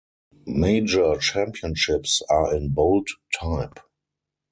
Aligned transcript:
Major 0.47 1.15
championships 1.19 2.23
are 2.27 2.55
in 2.55 2.69
bold 2.69 3.07
type. 3.39 3.79